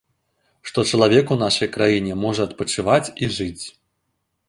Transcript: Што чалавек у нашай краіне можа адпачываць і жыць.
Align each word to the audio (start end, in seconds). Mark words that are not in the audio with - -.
Што 0.69 0.85
чалавек 0.91 1.35
у 1.35 1.37
нашай 1.43 1.71
краіне 1.77 2.19
можа 2.25 2.41
адпачываць 2.51 3.03
і 3.25 3.35
жыць. 3.41 3.65